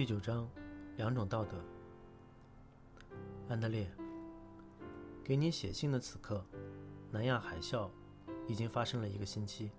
[0.00, 0.48] 第九章，
[0.96, 1.58] 两种道德。
[3.50, 3.86] 安德烈，
[5.22, 6.42] 给你写信的此刻，
[7.10, 7.90] 南亚海啸
[8.48, 9.70] 已经发生了一个星期。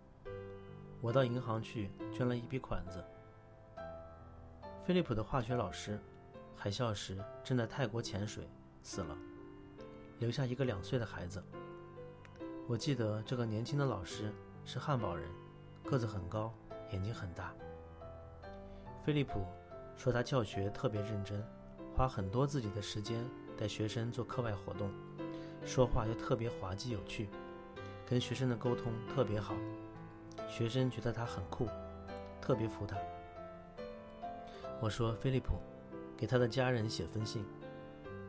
[1.02, 3.04] 我到银行去捐了一笔款子。
[4.86, 6.00] 菲利普的化学老师，
[6.56, 8.48] 海啸时正在泰国潜水，
[8.84, 9.18] 死了，
[10.20, 11.44] 留下一个两岁的孩子。
[12.68, 14.32] 我记得这个年轻的老师
[14.66, 15.28] 是汉堡人，
[15.84, 16.54] 个子很高，
[16.92, 17.52] 眼睛很大。
[19.04, 19.44] 菲利普。
[20.02, 21.46] 说他教学特别认真，
[21.96, 23.24] 花很多自己的时间
[23.56, 24.90] 带学生做课外活动，
[25.64, 27.30] 说话又特别滑稽有趣，
[28.04, 29.54] 跟学生的沟通特别好，
[30.50, 31.68] 学生觉得他很酷，
[32.42, 32.98] 特别服他。
[34.82, 35.60] 我说菲利普，
[36.18, 37.46] 给他的家人写封信，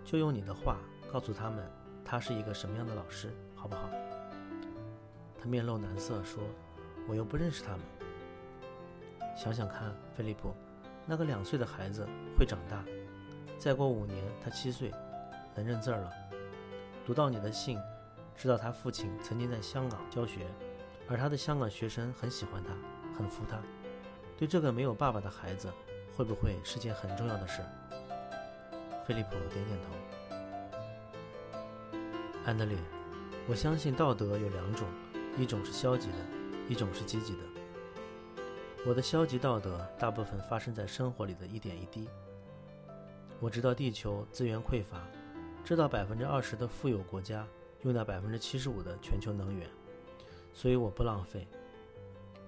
[0.04, 0.77] 就用你的话
[1.10, 1.66] 告诉他们
[2.04, 3.88] 他是一个什么样的老师，好不好？
[5.41, 6.44] 他面露难色说，
[7.08, 7.80] 我又不认识他们。
[9.34, 10.54] 想想看，菲利普。
[11.06, 12.06] 那个两岁的孩子
[12.39, 12.84] 会长大，
[13.58, 14.92] 再过五年他七岁，
[15.55, 16.12] 能认字儿了。
[17.05, 17.78] 读到你的信，
[18.36, 20.47] 知道他父亲曾经在香港教学，
[21.09, 22.72] 而他的香港学生很喜欢他，
[23.19, 23.59] 很服他。
[24.39, 25.69] 对这个没有爸爸的孩子，
[26.17, 27.61] 会不会是件很重要的事？
[29.05, 29.89] 菲利普点点头。
[32.44, 32.77] 安德烈，
[33.48, 34.87] 我相信道德有两种，
[35.37, 36.19] 一种是消极的，
[36.69, 37.52] 一种是积极的。
[38.84, 42.08] 我的消极道德大部分发生在生活里的一点一滴。
[43.38, 45.00] 我知道地球资源匮乏，
[45.64, 47.47] 知道百分之二十的富有国家
[47.83, 49.69] 用掉百分之七十五的全球能源，
[50.53, 51.47] 所以我不浪费。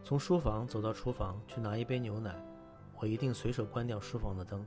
[0.03, 2.35] 从书房走到厨房去拿一杯牛奶，
[2.99, 4.67] 我一定随手关掉书房的灯。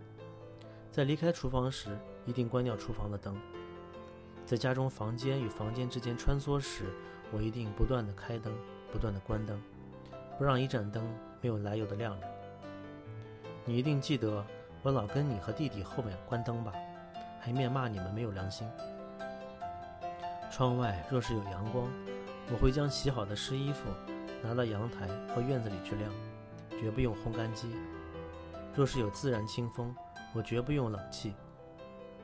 [0.90, 3.38] 在离开厨房时，一定关掉厨房的灯。
[4.46, 6.86] 在家中房间与房间之间穿梭时，
[7.30, 8.54] 我一定不断的开灯，
[8.90, 9.62] 不断的关灯，
[10.38, 11.06] 不让一盏灯。
[11.42, 12.28] 没有来由的亮着。
[13.66, 14.46] 你一定记得，
[14.82, 16.74] 我老跟你和弟弟后面关灯吧，
[17.40, 18.68] 还面骂你们没有良心。
[20.52, 21.88] 窗外若是有阳光，
[22.52, 23.90] 我会将洗好的湿衣服
[24.42, 26.12] 拿到阳台或院子里去晾，
[26.80, 27.76] 绝不用烘干机。
[28.74, 29.94] 若是有自然清风，
[30.34, 31.34] 我绝不用冷气。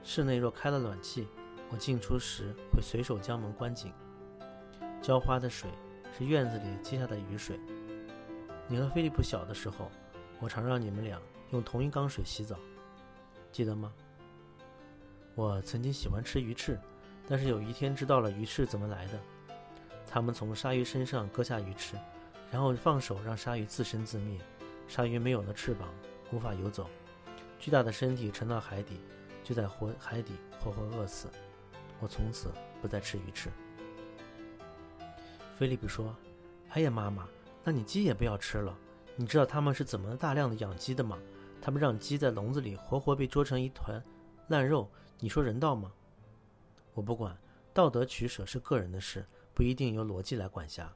[0.03, 1.27] 室内若开了暖气，
[1.69, 3.91] 我进出时会随手将门关紧。
[5.01, 5.69] 浇花的水
[6.17, 7.59] 是院子里积下的雨水。
[8.67, 9.91] 你和菲利普小的时候，
[10.39, 12.57] 我常让你们俩用同一缸水洗澡，
[13.51, 13.93] 记得吗？
[15.35, 16.79] 我曾经喜欢吃鱼翅，
[17.27, 19.19] 但是有一天知道了鱼翅怎么来的。
[20.07, 21.95] 他们从鲨鱼身上割下鱼翅，
[22.51, 24.39] 然后放手让鲨鱼自生自灭。
[24.87, 25.89] 鲨鱼没有了翅膀，
[26.31, 26.87] 无法游走，
[27.59, 28.99] 巨大的身体沉到海底，
[29.43, 31.27] 就在活海底活活饿死。
[31.99, 32.49] 我从此
[32.81, 33.49] 不再吃鱼翅。
[35.57, 36.15] 菲利普说
[36.71, 37.27] ：“哎呀，妈妈。”
[37.63, 38.77] 那你鸡也不要吃了。
[39.15, 41.17] 你知道他们是怎么大量的养鸡的吗？
[41.61, 44.03] 他们让鸡在笼子里活活被捉成一团
[44.49, 44.89] 烂肉。
[45.19, 45.91] 你说人道吗？
[46.93, 47.37] 我不管，
[47.73, 50.91] 道德取舍是个人的事，不一定由逻辑来管辖。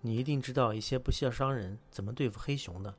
[0.00, 2.94] 你一定知道一些不孝商人怎么对付黑熊的。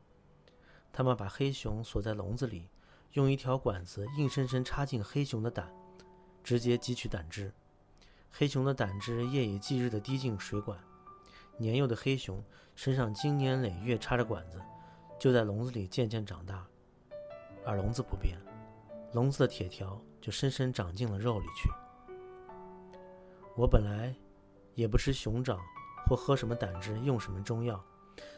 [0.92, 2.70] 他们把黑熊锁在笼子里，
[3.14, 5.74] 用一条管子硬生生插进黑熊的胆，
[6.44, 7.52] 直接汲取胆汁。
[8.30, 10.78] 黑熊的胆汁夜以继日地滴进水管。
[11.60, 12.42] 年幼的黑熊
[12.74, 14.62] 身上经年累月插着管子，
[15.20, 16.66] 就在笼子里渐渐长大，
[17.66, 18.40] 而笼子不变，
[19.12, 21.70] 笼子的铁条就深深长进了肉里去。
[23.58, 24.16] 我本来
[24.74, 25.60] 也不吃熊掌
[26.08, 27.84] 或喝什么胆汁，用什么中药，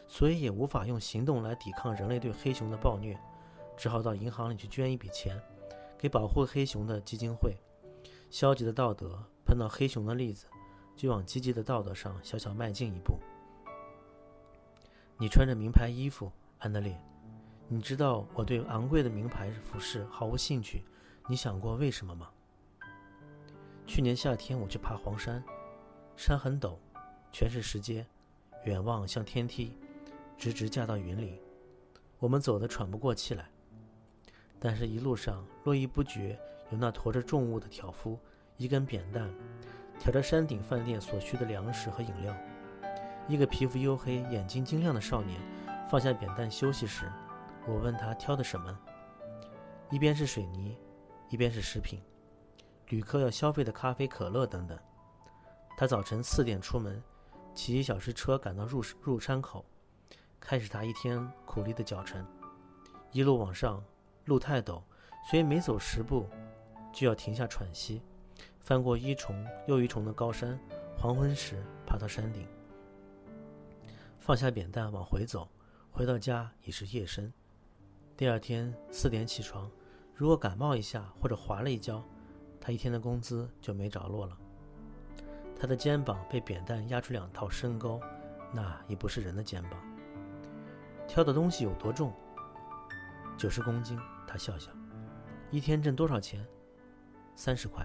[0.08, 3.16] 所以也无法用行动来抵抗人类对黑熊的暴虐，
[3.76, 5.40] 只好到银行里去捐一笔钱，
[5.96, 7.56] 给保护黑熊的基金会。
[8.30, 10.46] 消极的道德碰到黑熊的例子。
[10.96, 13.18] 就往积极的道德上小小迈进一步。
[15.18, 16.98] 你穿着名牌衣服，安德烈，
[17.68, 20.84] 你知道我对昂贵的名牌服饰毫无兴趣。
[21.28, 22.28] 你想过为什么吗？
[23.86, 25.42] 去年夏天我去爬黄山，
[26.16, 26.76] 山很陡，
[27.30, 28.06] 全是石阶，
[28.64, 29.76] 远望像天梯，
[30.36, 31.40] 直直架到云里。
[32.18, 33.48] 我们走得喘不过气来，
[34.58, 36.38] 但是一路上络绎不绝
[36.70, 38.18] 有那驮着重物的挑夫，
[38.56, 39.32] 一根扁担。
[40.02, 42.34] 挑着山顶饭店所需的粮食和饮料，
[43.28, 45.40] 一个皮肤黝黑、眼睛晶亮的少年
[45.88, 47.08] 放下扁担休息时，
[47.68, 48.76] 我问他挑的什么？
[49.92, 50.76] 一边是水泥，
[51.28, 52.02] 一边是食品，
[52.88, 54.76] 旅客要消费的咖啡、可乐等等。
[55.76, 57.00] 他早晨四点出门，
[57.54, 59.64] 骑一小时车赶到入入山口，
[60.40, 62.26] 开始他一天苦力的脚程。
[63.12, 63.80] 一路往上，
[64.24, 64.82] 路太陡，
[65.30, 66.28] 所以每走十步
[66.92, 68.02] 就要停下喘息。
[68.62, 70.56] 翻过一重又一重的高山，
[70.96, 72.46] 黄昏时爬到山顶，
[74.20, 75.48] 放下扁担往回走，
[75.90, 77.30] 回到家已是夜深。
[78.16, 79.68] 第二天四点起床，
[80.14, 82.04] 如果感冒一下或者滑了一跤，
[82.60, 84.38] 他一天的工资就没着落了。
[85.58, 88.00] 他的肩膀被扁担压出两套身高，
[88.54, 89.72] 那已不是人的肩膀。
[91.08, 92.12] 挑的东西有多重？
[93.36, 93.98] 九十公斤。
[94.24, 94.70] 他笑笑。
[95.50, 96.46] 一天挣多少钱？
[97.34, 97.84] 三十块。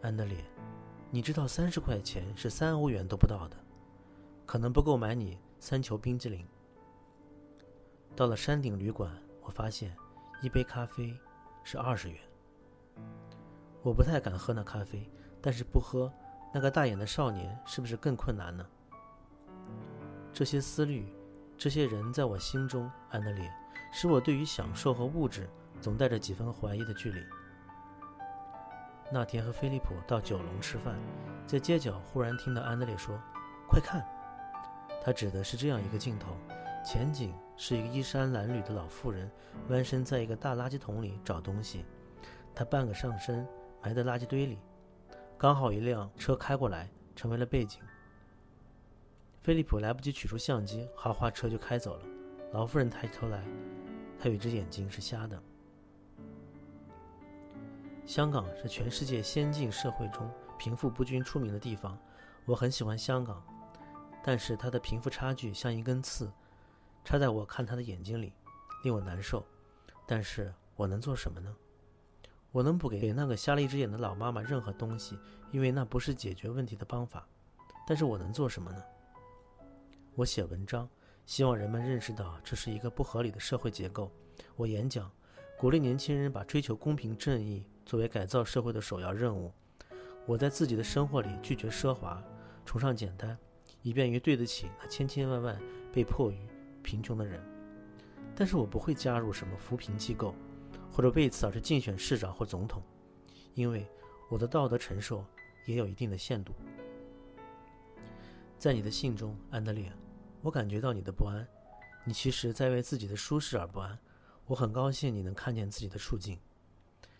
[0.00, 0.36] 安德烈，
[1.10, 3.56] 你知道三十块钱是三欧元都不到的，
[4.46, 6.46] 可能不够买你三球冰激凌。
[8.14, 9.12] 到了山顶旅馆，
[9.42, 9.96] 我发现
[10.40, 11.12] 一杯咖啡
[11.64, 12.18] 是二十元。
[13.82, 15.10] 我不太敢喝那咖啡，
[15.42, 16.12] 但是不喝，
[16.54, 18.64] 那个大眼的少年是不是更困难呢？
[20.32, 21.12] 这些思虑，
[21.56, 23.52] 这些人在我心中，安德烈，
[23.92, 27.20] 使我对于享受和物质总带着几分怀疑的距离。
[29.10, 30.94] 那天和菲利普到九龙吃饭，
[31.46, 33.18] 在街角忽然听到安德烈说
[33.66, 34.04] ：“快看！”
[35.02, 36.36] 他指的是这样一个镜头，
[36.84, 39.30] 前景是一个衣衫褴褛的老妇人
[39.68, 41.86] 弯身在一个大垃圾桶里找东西，
[42.54, 43.46] 她半个上身
[43.82, 44.58] 埋在垃圾堆里，
[45.38, 47.80] 刚好一辆车开过来，成为了背景。
[49.40, 52.02] 菲利普来不及取出相机，豪华车就开走了。
[52.52, 53.42] 老妇人抬起头来，
[54.18, 55.42] 她有一只眼睛是瞎的。
[58.08, 61.96] 香港是全世界先进社会中贫富不均出名的地方，
[62.46, 63.44] 我很喜欢香港，
[64.24, 66.32] 但是它的贫富差距像一根刺，
[67.04, 68.32] 插在我看他的眼睛里，
[68.82, 69.44] 令我难受。
[70.06, 71.54] 但是我能做什么呢？
[72.50, 75.18] 我能不给给那个瞎了一只眼的老妈妈任何东西，
[75.52, 77.28] 因为那不是解决问题的方法。
[77.86, 78.82] 但是我能做什么呢？
[80.14, 80.88] 我写文章，
[81.26, 84.10] 希望人们认识到这是一个不合理的社会结构。
[84.56, 85.12] 我演讲，
[85.58, 87.66] 鼓励年轻人把追求公平正义。
[87.88, 89.50] 作为改造社会的首要任务，
[90.26, 92.22] 我在自己的生活里拒绝奢华，
[92.66, 93.34] 崇尚简单，
[93.80, 95.58] 以便于对得起那千千万万
[95.90, 96.36] 被迫于
[96.82, 97.42] 贫穷的人。
[98.36, 100.34] 但是我不会加入什么扶贫机构，
[100.92, 102.82] 或者为此而去竞选市长或总统，
[103.54, 103.86] 因为
[104.28, 105.24] 我的道德承受
[105.64, 106.52] 也有一定的限度。
[108.58, 109.90] 在你的信中，安德烈，
[110.42, 111.48] 我感觉到你的不安，
[112.04, 113.98] 你其实在为自己的舒适而不安。
[114.44, 116.38] 我很高兴你能看见自己的处境。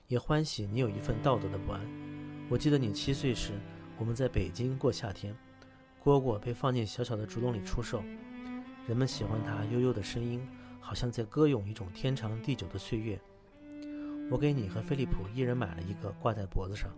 [0.08, 1.80] 也欢喜你有一份道德的不安。
[2.48, 3.52] 我记得你七岁时，
[3.98, 5.36] 我们在北京过夏天，
[6.02, 8.02] 蝈蝈被放进小小的竹笼里出售，
[8.86, 10.40] 人们喜欢它悠悠的声音，
[10.80, 13.20] 好像在歌咏一种天长地久的岁月。
[14.30, 16.90] 我给你和菲利普一人买了一个挂在脖子上，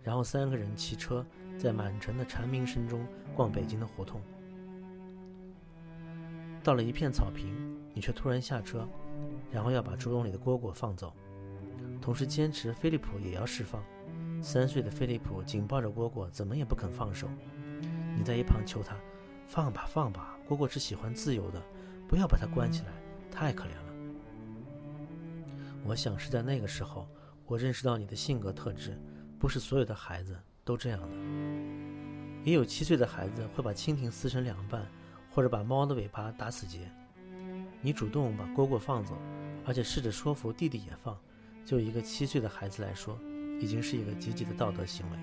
[0.00, 1.26] 然后三个人骑车
[1.58, 3.04] 在满城的蝉鸣声中
[3.34, 4.20] 逛北京的胡同。
[6.62, 7.52] 到了一片草坪，
[7.92, 8.88] 你却突然下车，
[9.50, 11.12] 然后要把竹笼里的蝈蝈放走。
[12.02, 13.82] 同时坚持菲利普也要释放。
[14.42, 17.28] 三岁的菲利普紧抱着蝈蝈，怎么也不肯放手。
[18.18, 18.96] 你在一旁求他
[19.46, 21.62] ：“放吧，放吧，蝈蝈只喜欢自由的，
[22.08, 22.88] 不要把它关起来，
[23.30, 23.92] 太可怜了。”
[25.86, 27.08] 我想是在那个时候，
[27.46, 29.00] 我认识到你的性格特质，
[29.38, 31.08] 不是所有的孩子都这样的。
[32.44, 34.84] 也有七岁的孩子会把蜻蜓撕成两半，
[35.30, 36.90] 或者把猫的尾巴打死结。
[37.80, 39.16] 你主动把蝈蝈放走，
[39.64, 41.16] 而且试着说服弟弟也放。
[41.64, 43.18] 就一个七岁的孩子来说，
[43.60, 45.18] 已经是一个积极的道德行为。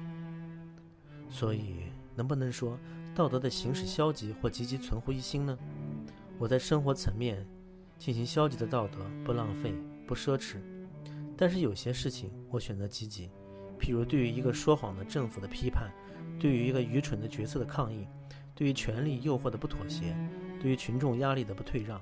[1.30, 1.84] 所以，
[2.16, 2.78] 能不能说
[3.14, 5.58] 道德的行使消极或积极存乎一心呢？
[6.38, 7.46] 我在生活层面
[7.98, 9.74] 进行消极的道德，不浪费，
[10.08, 10.58] 不奢侈。
[11.38, 13.30] 但是有些事情我选择积极，
[13.80, 15.92] 譬如对于一个说谎的政府的批判，
[16.40, 18.08] 对于一个愚蠢的决策的抗议，
[18.56, 20.16] 对于权力诱惑的不妥协，
[20.62, 22.02] 对于群众压力的不退让，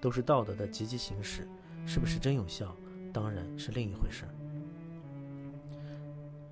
[0.00, 1.48] 都是道德的积极行使。
[1.86, 2.76] 是不是真有效？
[3.12, 4.24] 当然是另一回事。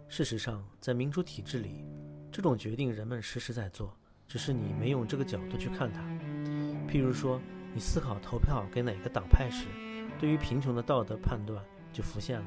[0.08, 1.84] 事实上，在民主体制里，
[2.32, 3.94] 这种决定人们时时在做，
[4.26, 6.02] 只是你没用这个角度去看它。
[6.88, 7.40] 譬如说，
[7.74, 9.66] 你思考投票给哪个党派时，
[10.18, 11.62] 对于贫穷的道德判断
[11.92, 12.46] 就浮现了：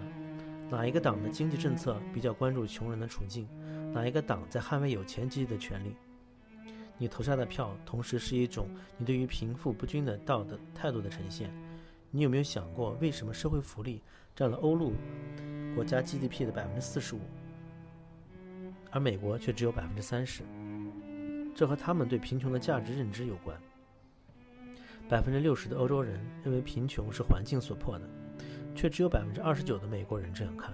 [0.70, 3.48] 哪一个党的经济政策比较关注穷人的处境？
[3.94, 5.96] 哪一个党在捍卫有钱阶级的权利？
[6.98, 11.52] 你投下的票，同时是一种你对于贫富不均的道德态度的呈现。
[12.14, 14.02] 你有没有想过，为什么社会福利
[14.36, 14.92] 占了欧陆
[15.74, 17.22] 国家 GDP 的百分之四十五，
[18.92, 20.44] 而美国却只有百分之三十？
[21.56, 23.58] 这和他们对贫穷的价值认知有关。
[25.08, 28.06] 百分之六十的欧洲人认为贫穷是环境所迫的，
[28.76, 30.74] 却只有百分之二十九的美国人这样看；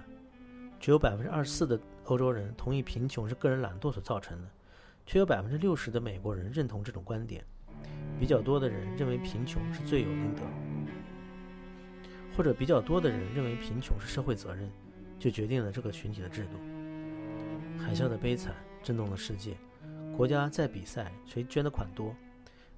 [0.80, 4.48] 只有百分之二十四的欧洲人同意贫穷是个人懒惰所造成的，
[5.06, 7.44] 却有百分之六十的美国人认同这种观点。
[8.18, 10.42] 比较多的人认为贫穷是罪有应得。
[12.38, 14.70] 或者比较多的人认为贫穷是社会责任，
[15.18, 16.50] 就决定了这个群体的制度。
[17.76, 19.56] 海啸的悲惨震动了世界，
[20.16, 22.14] 国家在比赛谁捐的款多，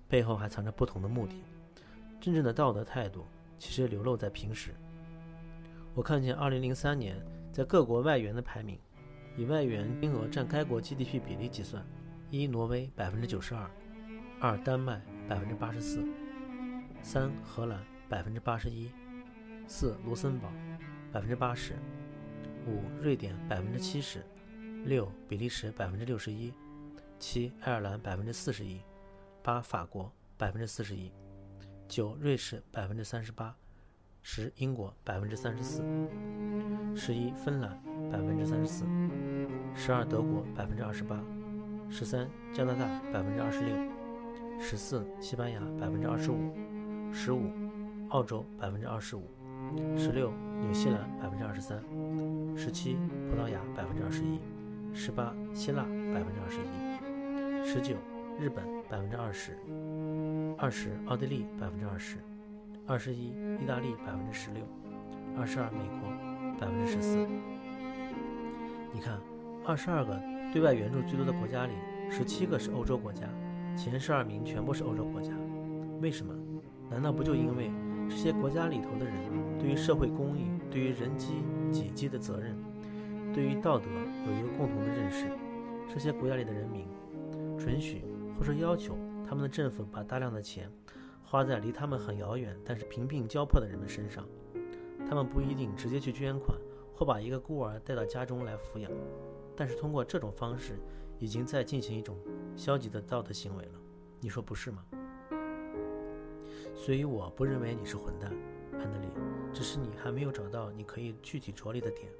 [0.08, 1.44] 背后还藏着不同的目的。
[2.22, 3.26] 真正的道德态度
[3.58, 4.70] 其实流露在平时。
[5.94, 8.78] 我看见2003年在各国外援的排名，
[9.36, 11.84] 以外援金额占该国 GDP 比例计算：
[12.30, 13.68] 一、挪威百分之九十二；
[14.40, 16.00] 二、丹麦百分之八十四；
[17.02, 18.88] 三、荷兰百分之八十一；
[19.70, 20.48] 四、卢森堡
[21.12, 21.74] 百分之八十；
[22.66, 24.18] 五、瑞典百分之七十；
[24.84, 26.52] 六、比利时百分之六十一；
[27.20, 28.80] 七、爱尔兰百分之四十一；
[29.44, 31.12] 八、法国百分之四十一；
[31.88, 33.54] 九、瑞士百分之三十八。
[34.22, 35.82] 十英国百分之三十四，
[36.96, 38.84] 十一芬兰百分之三十四，
[39.74, 41.18] 十二德国百分之二十八，
[41.88, 43.74] 十三加拿大百分之二十六，
[44.60, 46.52] 十四西班牙百分之二十五，
[47.14, 47.50] 十五
[48.08, 49.22] 澳洲百分之二十五，
[49.96, 51.82] 十六纽西兰百分之二十三，
[52.56, 52.96] 十七
[53.28, 54.38] 葡萄牙百分之二十一，
[54.92, 57.96] 十八希腊百分之二十一，十九
[58.38, 59.56] 日本百分之二十，
[60.58, 62.18] 二十奥地利百分之二十。
[62.86, 64.62] 二十一，意大利百分之十六，
[65.38, 66.10] 二十二，美国
[66.58, 67.26] 百分之十四。
[68.92, 69.20] 你看，
[69.64, 70.20] 二十二个
[70.52, 71.72] 对外援助最多的国家里，
[72.10, 73.28] 十七个是欧洲国家，
[73.76, 75.30] 前十二名全部是欧洲国家。
[76.00, 76.34] 为什么？
[76.90, 77.70] 难道不就因为
[78.10, 79.14] 这些国家里头的人
[79.58, 82.54] 对于社会公益、对于人机己机的责任、
[83.32, 83.86] 对于道德
[84.26, 85.26] 有一个共同的认识？
[85.88, 86.86] 这些国家里的人民
[87.56, 88.04] 准许
[88.36, 90.70] 或者要求他们的政府把大量的钱。
[91.22, 94.26] 花在离他们很遥远但是贫病交迫的人们身上，
[95.08, 96.58] 他们不一定直接去捐款
[96.92, 98.90] 或把一个孤儿带到家中来抚养，
[99.54, 100.76] 但是通过这种方式，
[101.20, 102.16] 已经在进行一种
[102.56, 103.72] 消极的道德行为了。
[104.20, 104.84] 你说不是吗？
[106.80, 108.32] 所以我不认为你是混蛋，
[108.72, 109.08] 安德烈，
[109.52, 112.10] 只是你还没有找到你可以具体着力的点。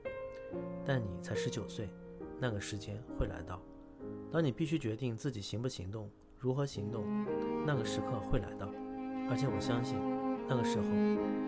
[0.84, 1.88] 但你才十九岁，
[2.38, 3.58] 那个时间会来到，
[4.30, 7.06] 当你必须决定自己行不行动，如何行动，
[7.66, 8.68] 那个时刻会来到。
[9.30, 9.98] 而且我相信，
[10.46, 10.84] 那个时候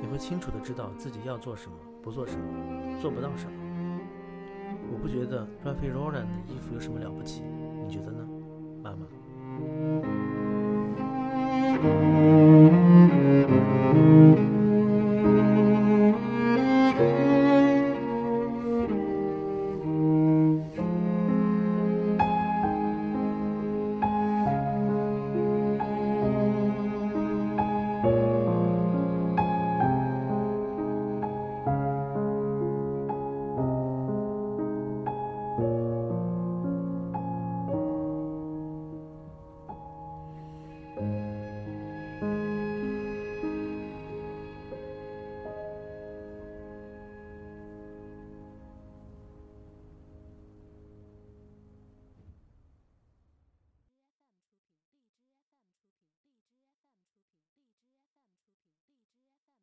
[0.00, 3.52] 你会清楚的知道自己要做什么，不做什么，做不到什么。
[4.90, 7.42] 我不觉得 Ralph Lauren 的衣服有什么了不起，
[7.86, 8.26] 你觉得呢，
[8.82, 9.06] 妈妈？